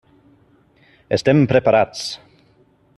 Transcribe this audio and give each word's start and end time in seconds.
Estem 1.19 1.45
preparats. 1.55 2.05